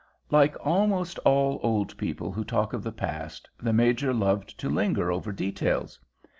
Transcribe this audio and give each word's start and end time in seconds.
Like 0.31 0.55
almost 0.65 1.19
all 1.19 1.59
old 1.61 1.95
people 1.95 2.31
who 2.31 2.43
talk 2.43 2.73
of 2.73 2.81
the 2.81 2.91
past, 2.91 3.47
the 3.59 3.71
Major 3.71 4.15
loved 4.15 4.59
to 4.59 4.67
linger 4.67 5.11
over 5.11 5.31
details. 5.31 5.99